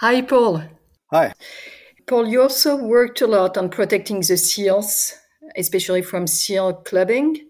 [0.00, 0.62] Hi, Paul.
[1.10, 1.34] Hi.
[2.06, 5.14] Paul, you also worked a lot on protecting the seals,
[5.56, 7.46] especially from seal clubbing,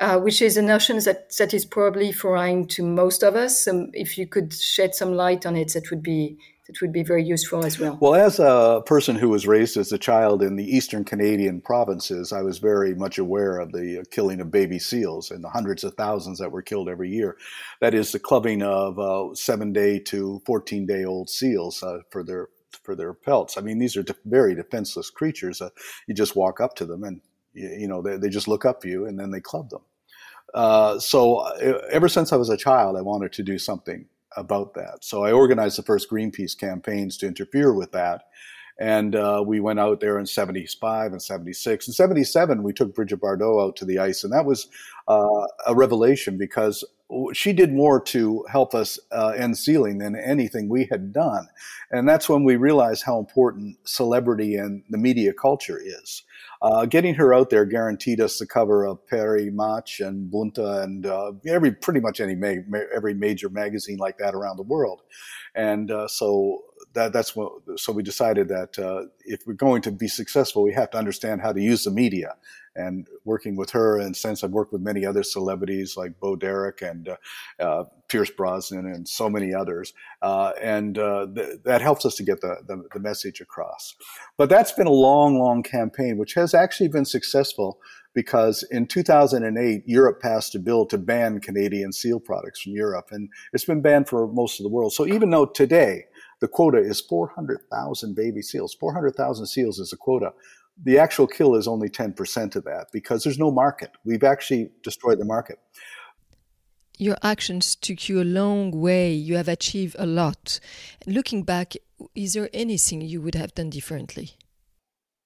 [0.00, 3.68] uh, which is a notion that, that is probably foreign to most of us.
[3.68, 6.38] Um, if you could shed some light on it, that would be
[6.72, 7.98] that would be very useful as well.
[8.00, 12.32] Well, as a person who was raised as a child in the eastern Canadian provinces,
[12.32, 15.94] I was very much aware of the killing of baby seals and the hundreds of
[15.94, 17.36] thousands that were killed every year.
[17.80, 22.22] That is the clubbing of uh, seven day to 14 day old seals uh, for
[22.22, 22.48] their
[22.82, 23.58] for their pelts.
[23.58, 25.60] I mean, these are de- very defenseless creatures.
[25.60, 25.68] Uh,
[26.06, 27.20] you just walk up to them and
[27.52, 29.82] you, you know they, they, just look up you and then they club them.
[30.54, 34.74] Uh, so uh, ever since I was a child, I wanted to do something about
[34.74, 35.04] that.
[35.04, 38.24] So I organized the first Greenpeace campaigns to interfere with that.
[38.78, 41.86] And uh, we went out there in 75 and 76.
[41.86, 44.24] In 77, we took Brigitte Bardot out to the ice.
[44.24, 44.68] And that was
[45.08, 46.84] uh, a revelation because
[47.32, 51.46] she did more to help us uh, end sealing than anything we had done.
[51.90, 56.22] And that's when we realized how important celebrity and the media culture is.
[56.62, 61.06] Uh, getting her out there guaranteed us the cover of Paris Match and Bunte and
[61.06, 65.02] uh, every pretty much any ma- every major magazine like that around the world.
[65.54, 66.62] And uh, so
[66.94, 70.72] that, that's what, so we decided that uh, if we're going to be successful, we
[70.72, 72.34] have to understand how to use the media.
[72.74, 76.80] And working with her, and since I've worked with many other celebrities like Bo Derek
[76.80, 77.16] and uh,
[77.62, 82.22] uh, Pierce Brosnan and so many others, uh, and uh, th- that helps us to
[82.22, 83.94] get the, the, the message across.
[84.38, 87.78] But that's been a long, long campaign, which has actually been successful
[88.14, 93.28] because in 2008, Europe passed a bill to ban Canadian seal products from Europe, and
[93.52, 94.92] it's been banned for most of the world.
[94.92, 96.04] So even though today
[96.42, 98.74] the quota is 400,000 baby seals.
[98.74, 100.32] 400,000 seals is a quota.
[100.82, 103.92] The actual kill is only 10% of that because there's no market.
[104.04, 105.60] We've actually destroyed the market.
[106.98, 109.12] Your actions took you a long way.
[109.12, 110.58] You have achieved a lot.
[111.06, 111.74] Looking back,
[112.16, 114.32] is there anything you would have done differently?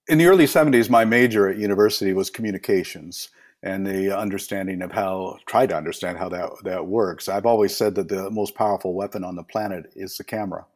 [0.09, 3.31] In the early 70s, my major at university was communications
[3.63, 7.27] and the understanding of how try to understand how that that works.
[7.27, 10.67] I've always said that the most powerful weapon on the planet is the camera.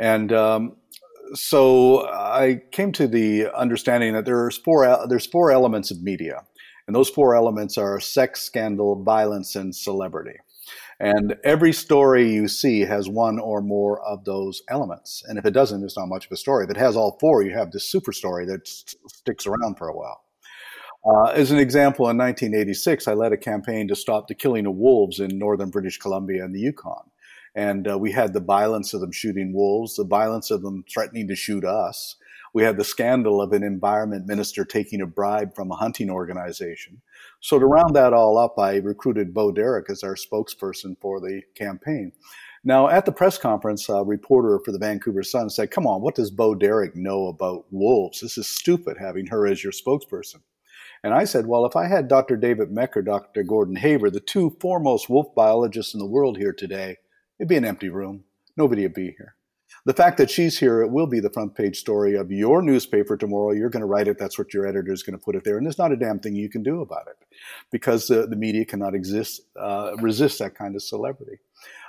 [0.00, 0.76] And um,
[1.34, 6.42] so I came to the understanding that there's four there's four elements of media,
[6.86, 10.38] and those four elements are sex, scandal, violence, and celebrity.
[11.00, 15.22] And every story you see has one or more of those elements.
[15.26, 16.64] And if it doesn't, it's not much of a story.
[16.64, 19.96] If it has all four, you have this super story that sticks around for a
[19.96, 20.22] while.
[21.04, 24.74] Uh, as an example, in 1986, I led a campaign to stop the killing of
[24.74, 27.10] wolves in northern British Columbia and the Yukon.
[27.54, 31.28] And uh, we had the violence of them shooting wolves, the violence of them threatening
[31.28, 32.16] to shoot us.
[32.52, 37.00] We had the scandal of an environment minister taking a bribe from a hunting organization.
[37.40, 41.42] So to round that all up, I recruited Bo Derek as our spokesperson for the
[41.54, 42.12] campaign.
[42.62, 46.14] Now, at the press conference, a reporter for the Vancouver Sun said, Come on, what
[46.14, 48.20] does Bo Derek know about wolves?
[48.20, 50.42] This is stupid having her as your spokesperson.
[51.02, 52.36] And I said, Well, if I had Dr.
[52.36, 53.42] David Mech or Dr.
[53.44, 56.98] Gordon Haber, the two foremost wolf biologists in the world here today,
[57.40, 58.24] It'd be an empty room.
[58.58, 59.34] Nobody would be here.
[59.86, 63.16] The fact that she's here, it will be the front page story of your newspaper
[63.16, 63.52] tomorrow.
[63.52, 64.18] You're going to write it.
[64.18, 65.56] That's what your editor is going to put it there.
[65.56, 67.16] And there's not a damn thing you can do about it
[67.72, 71.38] because the, the media cannot exist, uh, resist that kind of celebrity.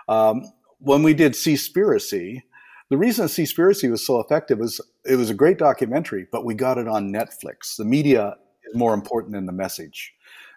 [0.08, 0.44] Um,
[0.80, 2.44] when we did Seaspiracy,
[2.90, 6.78] the reason Seaspiracy was so effective was it was a great documentary, but we got
[6.78, 7.76] it on Netflix.
[7.78, 10.14] The media is more important than the message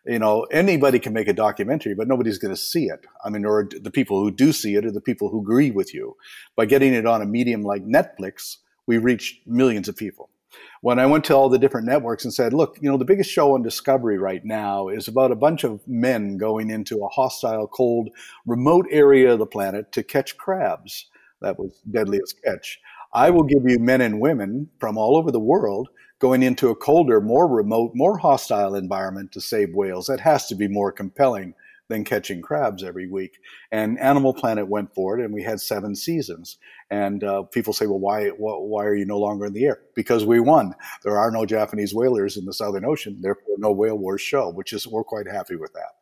[0.06, 3.06] you know, anybody can make a documentary, but nobody's going to see it.
[3.24, 5.94] I mean, or the people who do see it are the people who agree with
[5.94, 6.16] you.
[6.56, 10.30] By getting it on a medium like Netflix, we reached millions of people.
[10.82, 13.30] When I went to all the different networks and said, look, you know, the biggest
[13.30, 17.66] show on Discovery right now is about a bunch of men going into a hostile,
[17.66, 18.10] cold,
[18.46, 21.06] remote area of the planet to catch crabs.
[21.40, 22.78] That was deadliest catch.
[23.12, 25.88] I will give you men and women from all over the world
[26.24, 30.06] going into a colder, more remote, more hostile environment to save whales.
[30.06, 31.52] That has to be more compelling
[31.88, 33.36] than catching crabs every week.
[33.72, 36.56] And Animal Planet went for it, and we had seven seasons.
[36.88, 39.82] And uh, people say, well, why, why are you no longer in the air?
[39.94, 40.74] Because we won.
[41.02, 44.72] There are no Japanese whalers in the Southern Ocean, therefore no whale wars show, which
[44.72, 45.92] is, we're quite happy with that.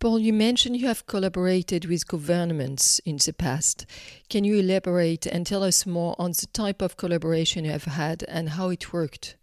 [0.00, 3.84] Paul, you mentioned you have collaborated with governments in the past.
[4.30, 8.24] Can you elaborate and tell us more on the type of collaboration you have had
[8.26, 9.36] and how it worked?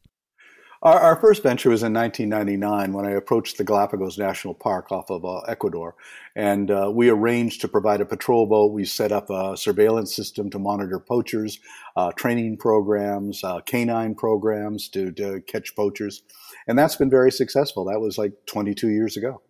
[0.82, 5.12] Our, our first venture was in 1999 when I approached the Galapagos National Park off
[5.12, 5.94] of uh, Ecuador.
[6.36, 8.74] And uh, we arranged to provide a patrol boat.
[8.74, 11.60] We set up a surveillance system to monitor poachers,
[11.96, 16.24] uh, training programs, uh, canine programs to, to catch poachers.
[16.68, 17.86] And that's been very successful.
[17.86, 19.44] That was like 22 years ago.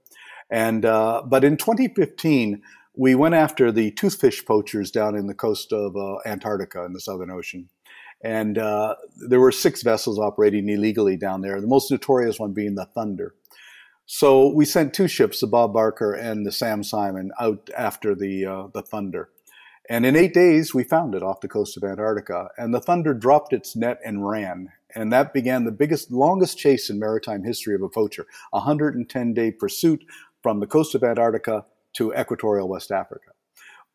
[0.49, 2.61] And uh, but in 2015,
[2.95, 6.99] we went after the toothfish poachers down in the coast of uh, Antarctica in the
[6.99, 7.69] Southern Ocean.
[8.21, 8.95] And uh,
[9.29, 13.35] there were six vessels operating illegally down there, the most notorious one being the Thunder.
[14.07, 18.45] So we sent two ships, the Bob Barker and the Sam Simon, out after the,
[18.45, 19.29] uh, the Thunder.
[19.89, 22.49] And in eight days, we found it off the coast of Antarctica.
[22.57, 24.71] And the Thunder dropped its net and ran.
[24.95, 29.33] And that began the biggest, longest chase in maritime history of a poacher, a 110
[29.33, 30.03] day pursuit
[30.41, 33.31] from the coast of Antarctica to equatorial West Africa.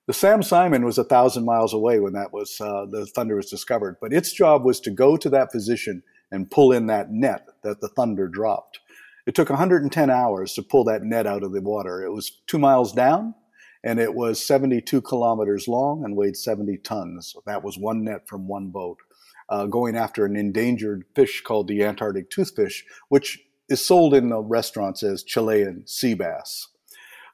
[0.07, 3.49] The Sam Simon was a thousand miles away when that was uh, the thunder was
[3.49, 6.03] discovered, but its job was to go to that position
[6.33, 8.81] and pull in that net that the thunder dropped.
[9.27, 12.03] It took 110 hours to pull that net out of the water.
[12.03, 13.35] It was two miles down,
[13.85, 17.37] and it was 72 kilometers long and weighed 70 tons.
[17.47, 18.99] That was one net from one boat,
[19.49, 24.41] uh, going after an endangered fish called the Antarctic toothfish, which is sold in the
[24.41, 26.69] restaurants as Chilean sea bass.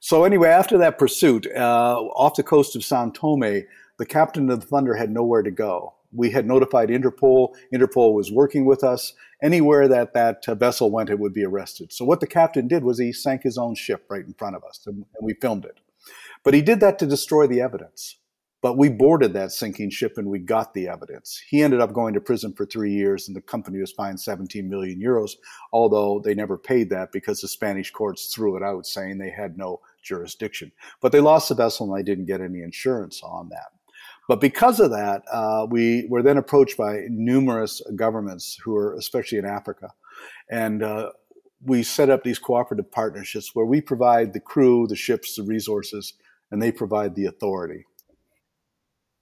[0.00, 3.64] So anyway, after that pursuit, uh, off the coast of Sao Tome,
[3.98, 5.94] the captain of the Thunder had nowhere to go.
[6.12, 7.54] We had notified Interpol.
[7.74, 9.12] Interpol was working with us.
[9.42, 11.92] Anywhere that that uh, vessel went, it would be arrested.
[11.92, 14.64] So what the captain did was he sank his own ship right in front of
[14.64, 15.80] us, and we filmed it.
[16.44, 18.16] But he did that to destroy the evidence.
[18.60, 21.40] But we boarded that sinking ship and we got the evidence.
[21.48, 24.68] He ended up going to prison for three years and the company was fined 17
[24.68, 25.32] million euros,
[25.72, 29.56] although they never paid that because the Spanish courts threw it out saying they had
[29.56, 30.72] no jurisdiction.
[31.00, 33.72] But they lost the vessel and they didn't get any insurance on that.
[34.26, 39.38] But because of that, uh, we were then approached by numerous governments who are, especially
[39.38, 39.90] in Africa,
[40.50, 41.12] and uh,
[41.64, 46.14] we set up these cooperative partnerships where we provide the crew, the ships, the resources,
[46.50, 47.86] and they provide the authority.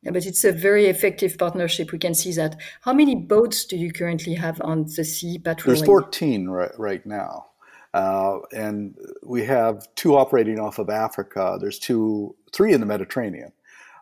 [0.07, 1.91] Yeah, but it's a very effective partnership.
[1.91, 2.55] We can see that.
[2.83, 5.81] How many boats do you currently have on the sea patrolling?
[5.81, 7.47] There's 14 right, right now.
[7.93, 11.59] Uh, and we have two operating off of Africa.
[11.61, 13.51] There's two, three in the Mediterranean.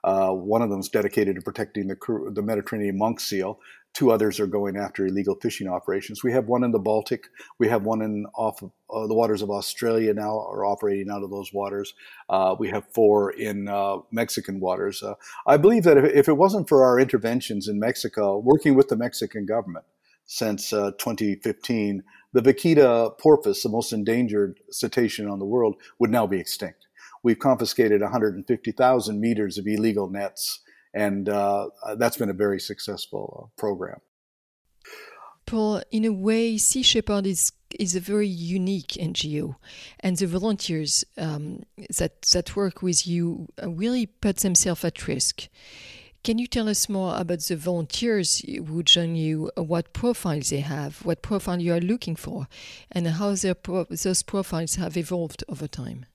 [0.03, 1.97] Uh, one of them is dedicated to protecting the,
[2.35, 3.59] the Mediterranean monk seal.
[3.95, 6.25] Two others are going after illegal fishing operations.
[6.25, 7.29] We have one in the Baltic.
[7.61, 11.23] We have one in off of, uh, the waters of Australia now, are operating out
[11.23, 11.95] of those waters.
[12.29, 15.01] Uh, we have four in uh, Mexican waters.
[15.01, 15.15] Uh,
[15.47, 18.97] I believe that if, if, it wasn't for our interventions in Mexico, working with the
[18.97, 19.85] Mexican government
[20.27, 22.03] since uh, 2015,
[22.33, 26.89] the Vaquita porpoise, the most endangered cetacean on the world, would now be extinct.
[27.23, 30.64] We've confiscated 150,000 meters of illegal nets,
[30.95, 34.01] and uh, that's been a very successful uh, program.
[35.47, 39.57] Paul, in a way, Sea Shepherd is is a very unique NGO,
[40.01, 41.65] and the volunteers um,
[41.99, 45.49] that that work with you really put themselves at risk.
[46.23, 51.05] Can you tell us more about the volunteers who join you, what profiles they have,
[51.05, 52.49] what profile you are looking for,
[52.91, 56.07] and how pro- those profiles have evolved over time?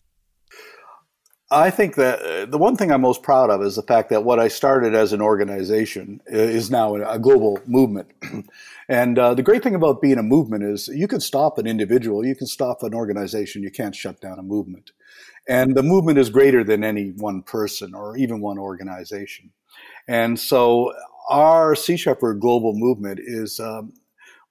[1.51, 4.23] I think that uh, the one thing I'm most proud of is the fact that
[4.23, 8.11] what I started as an organization is now a global movement.
[8.89, 12.23] and uh, the great thing about being a movement is you can stop an individual,
[12.23, 14.91] you can stop an organization, you can't shut down a movement.
[15.47, 19.49] And the movement is greater than any one person or even one organization.
[20.07, 20.93] And so
[21.31, 23.93] our Sea Shepherd global movement is um,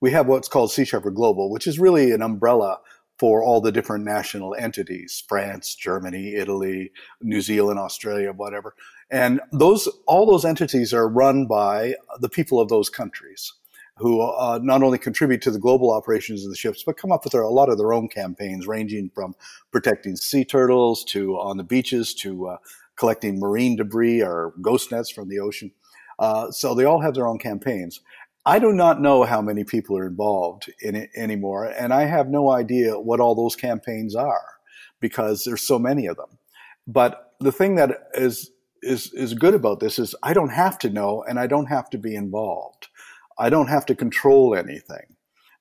[0.01, 2.81] we have what's called Sea Shepherd Global, which is really an umbrella
[3.19, 8.75] for all the different national entities France, Germany, Italy, New Zealand, Australia, whatever.
[9.11, 13.53] And those all those entities are run by the people of those countries
[13.97, 17.25] who uh, not only contribute to the global operations of the ships, but come up
[17.25, 19.35] with their, a lot of their own campaigns, ranging from
[19.73, 22.57] protecting sea turtles to on the beaches to uh,
[22.95, 25.73] collecting marine debris or ghost nets from the ocean.
[26.19, 28.01] Uh, so they all have their own campaigns.
[28.47, 32.29] I do not know how many people are involved in it anymore, and I have
[32.29, 34.59] no idea what all those campaigns are
[35.01, 36.39] because there's so many of them.
[36.87, 38.51] But the thing that is
[38.83, 41.91] is is good about this is I don't have to know and I don't have
[41.91, 42.89] to be involved.
[43.39, 45.17] I don't have to control anything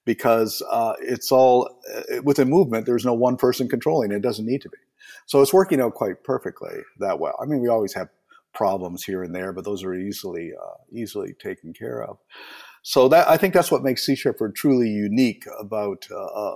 [0.06, 2.86] because uh, it's all uh, with a movement.
[2.86, 4.18] There's no one person controlling it.
[4.18, 4.78] It doesn't need to be.
[5.26, 7.38] So it's working out quite perfectly that well.
[7.42, 8.10] I mean, we always have
[8.54, 12.18] problems here and there, but those are easily uh, easily taken care of.
[12.88, 16.56] So that I think that's what makes Sea Shepherd truly unique about uh, uh,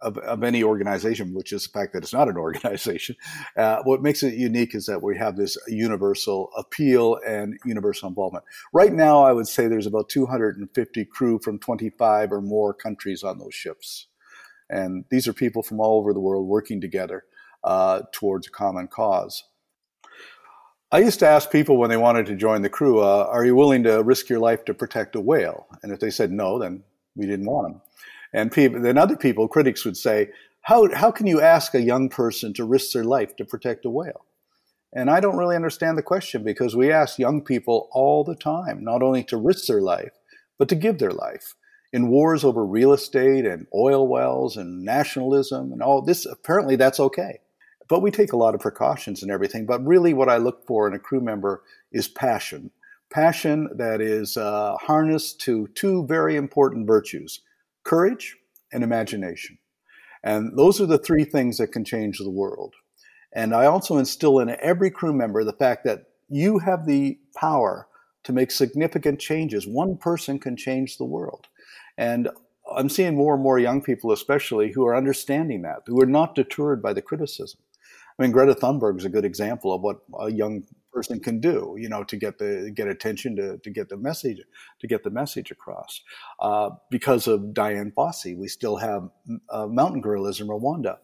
[0.00, 3.16] of, of, any organization, which is the fact that it's not an organization.
[3.56, 8.44] Uh, what makes it unique is that we have this universal appeal and universal involvement.
[8.72, 13.40] Right now, I would say there's about 250 crew from 25 or more countries on
[13.40, 14.06] those ships.
[14.70, 17.24] And these are people from all over the world working together
[17.64, 19.42] uh, towards a common cause.
[20.92, 23.56] I used to ask people when they wanted to join the crew, uh, "Are you
[23.56, 26.84] willing to risk your life to protect a whale?" And if they said no, then
[27.16, 27.80] we didn't want them.
[28.32, 30.30] And people, then other people, critics would say,
[30.62, 33.90] how, how can you ask a young person to risk their life to protect a
[33.90, 34.24] whale?
[34.92, 38.84] And I don't really understand the question because we ask young people all the time
[38.84, 40.12] not only to risk their life,
[40.58, 41.54] but to give their life.
[41.92, 47.00] In wars over real estate and oil wells and nationalism and all this, apparently that's
[47.00, 47.40] okay.
[47.88, 49.66] But we take a lot of precautions and everything.
[49.66, 52.70] But really, what I look for in a crew member is passion.
[53.10, 57.40] Passion that is uh, harnessed to two very important virtues
[57.84, 58.36] courage
[58.72, 59.58] and imagination.
[60.22, 62.74] And those are the three things that can change the world.
[63.32, 67.88] And I also instill in every crew member the fact that you have the power
[68.24, 69.66] to make significant changes.
[69.66, 71.48] One person can change the world.
[71.98, 72.28] And
[72.74, 76.34] I'm seeing more and more young people, especially, who are understanding that, who are not
[76.34, 77.60] deterred by the criticism.
[78.18, 81.76] I mean, Greta Thunberg is a good example of what a young person can do,
[81.78, 84.38] you know, to get the get attention, to, to get the message,
[84.80, 86.02] to get the message across.
[86.40, 89.08] Uh, because of Dian Fossey, we still have
[89.50, 90.98] uh, mountain gorillas in Rwanda.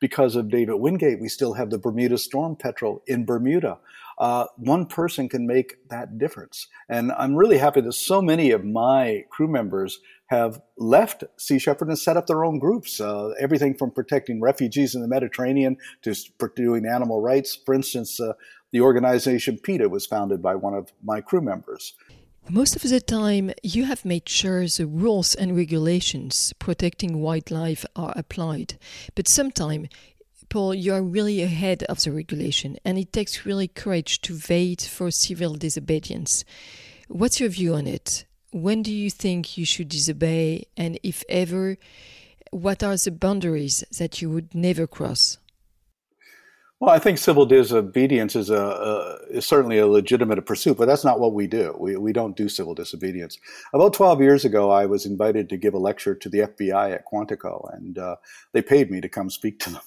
[0.00, 3.78] Because of David Wingate, we still have the Bermuda storm petrel in Bermuda.
[4.18, 8.64] Uh, one person can make that difference, and I'm really happy that so many of
[8.64, 13.00] my crew members have left Sea Shepherd and set up their own groups.
[13.00, 16.14] Uh, everything from protecting refugees in the Mediterranean to
[16.56, 17.54] doing animal rights.
[17.54, 18.32] For instance, uh,
[18.74, 21.94] the organization PETA was founded by one of my crew members.
[22.50, 28.12] Most of the time, you have made sure the rules and regulations protecting wildlife are
[28.16, 28.76] applied.
[29.14, 29.88] But sometimes,
[30.50, 34.82] Paul, you are really ahead of the regulation, and it takes really courage to wait
[34.82, 36.44] for civil disobedience.
[37.08, 38.26] What's your view on it?
[38.54, 40.64] when do you think you should disobey?
[40.76, 41.76] And if ever,
[42.52, 45.38] what are the boundaries that you would never cross?
[46.80, 51.04] Well, I think civil disobedience is a, a, is certainly a legitimate pursuit, but that's
[51.04, 51.74] not what we do.
[51.78, 53.38] We we don't do civil disobedience.
[53.72, 57.06] About twelve years ago, I was invited to give a lecture to the FBI at
[57.06, 58.16] Quantico, and uh,
[58.52, 59.82] they paid me to come speak to them.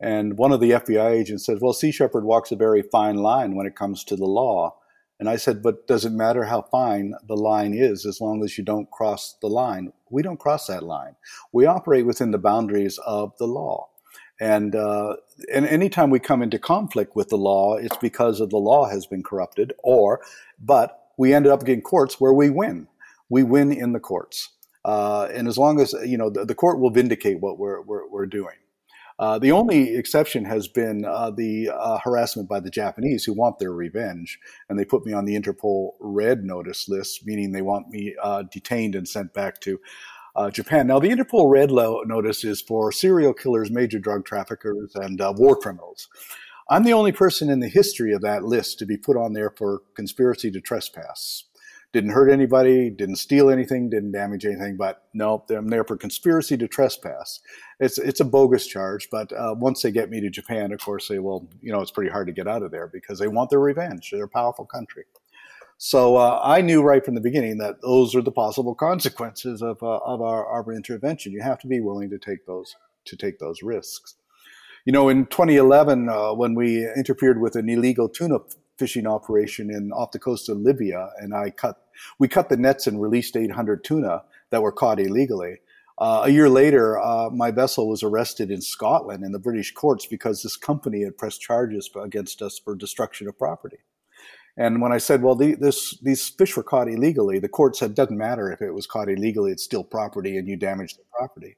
[0.00, 3.56] And one of the FBI agents said, "Well, Sea Shepherd walks a very fine line
[3.56, 4.76] when it comes to the law."
[5.20, 8.56] And I said, but does it matter how fine the line is as long as
[8.56, 9.92] you don't cross the line?
[10.10, 11.16] We don't cross that line.
[11.52, 13.88] We operate within the boundaries of the law.
[14.40, 15.16] And, uh,
[15.52, 19.06] and anytime we come into conflict with the law, it's because of the law has
[19.06, 20.20] been corrupted, or,
[20.60, 22.86] but we ended up getting courts where we win.
[23.28, 24.50] We win in the courts.
[24.84, 28.08] Uh, and as long as, you know, the, the court will vindicate what we're, we're,
[28.08, 28.54] we're doing.
[29.18, 33.58] Uh, the only exception has been uh, the uh, harassment by the Japanese who want
[33.58, 34.38] their revenge.
[34.68, 38.44] And they put me on the Interpol red notice list, meaning they want me uh,
[38.44, 39.80] detained and sent back to
[40.38, 40.86] uh, Japan.
[40.86, 46.08] Now, the Interpol red notice is for serial killers, major drug traffickers, and war criminals.
[46.70, 49.50] I'm the only person in the history of that list to be put on there
[49.50, 51.44] for conspiracy to trespass
[51.92, 54.76] didn't hurt anybody, didn't steal anything, didn't damage anything.
[54.76, 57.40] But no, I'm there for conspiracy to trespass.
[57.80, 59.08] It's it's a bogus charge.
[59.10, 61.48] But uh, once they get me to Japan, of course, they will.
[61.62, 64.10] You know, it's pretty hard to get out of there because they want their revenge.
[64.12, 65.04] They're a powerful country.
[65.80, 69.80] So uh, I knew right from the beginning that those are the possible consequences of
[69.80, 71.30] uh, of our, our intervention.
[71.30, 74.16] You have to be willing to take those to take those risks.
[74.84, 78.38] You know, in 2011, uh, when we interfered with an illegal tuna
[78.76, 81.80] fishing operation in off the coast of Libya, and I cut
[82.18, 85.58] we cut the nets and released 800 tuna that were caught illegally.
[85.96, 90.06] Uh, a year later, uh, my vessel was arrested in Scotland in the British courts
[90.06, 93.78] because this company had pressed charges against us for destruction of property.
[94.60, 97.94] And when I said, well, the, this, these fish were caught illegally, the court said,
[97.94, 101.56] doesn't matter if it was caught illegally, it's still property and you damaged the property.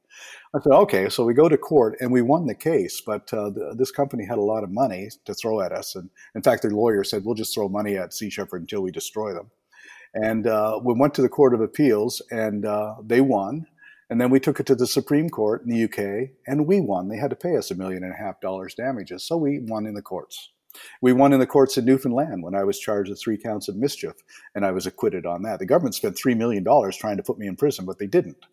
[0.53, 1.09] I said, okay.
[1.09, 4.23] So we go to court and we won the case, but uh, the, this company
[4.23, 5.95] had a lot of money to throw at us.
[5.95, 8.91] And in fact, their lawyer said, we'll just throw money at Sea Shepherd until we
[8.91, 9.49] destroy them.
[10.13, 13.65] And uh, we went to the Court of Appeals and uh, they won.
[14.11, 17.07] And then we took it to the Supreme Court in the UK and we won.
[17.07, 19.23] They had to pay us a million and a half dollars damages.
[19.23, 20.51] So we won in the courts.
[21.01, 23.75] We won in the courts in Newfoundland when I was charged with three counts of
[23.75, 24.15] mischief,
[24.55, 25.59] and I was acquitted on that.
[25.59, 26.63] The government spent $3 million
[26.93, 28.45] trying to put me in prison, but they didn't.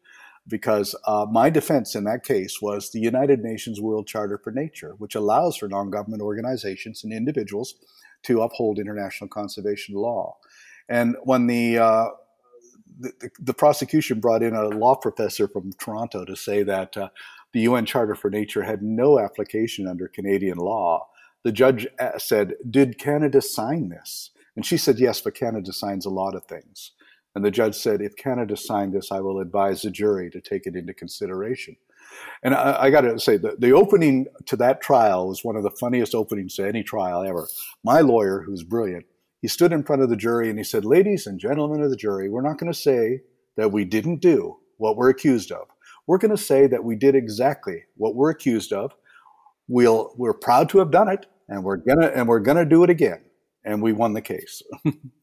[0.46, 4.94] Because uh, my defense in that case was the United Nations World Charter for Nature,
[4.96, 7.74] which allows for non government organizations and individuals
[8.22, 10.36] to uphold international conservation law.
[10.88, 12.08] And when the, uh,
[12.98, 17.08] the, the, prosecution brought in a law professor from Toronto to say that uh,
[17.52, 21.08] the UN Charter for Nature had no application under Canadian law,
[21.48, 24.32] the judge uh, said, Did Canada sign this?
[24.54, 26.92] And she said, Yes, but Canada signs a lot of things.
[27.34, 30.66] And the judge said, If Canada signed this, I will advise the jury to take
[30.66, 31.78] it into consideration.
[32.42, 35.62] And I, I got to say, the, the opening to that trial was one of
[35.62, 37.48] the funniest openings to any trial ever.
[37.82, 39.06] My lawyer, who's brilliant,
[39.40, 41.96] he stood in front of the jury and he said, Ladies and gentlemen of the
[41.96, 43.22] jury, we're not going to say
[43.56, 45.66] that we didn't do what we're accused of.
[46.06, 48.94] we're going to say that we did exactly what we're accused of.
[49.66, 52.90] We'll, we're proud to have done it, and we're gonna and we're gonna do it
[52.90, 53.20] again.
[53.64, 54.62] And we won the case.